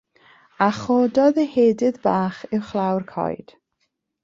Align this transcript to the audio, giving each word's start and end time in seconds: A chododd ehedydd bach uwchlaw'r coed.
A 0.67 0.69
chododd 0.77 1.37
ehedydd 1.43 2.01
bach 2.07 2.41
uwchlaw'r 2.59 3.09
coed. 3.15 3.57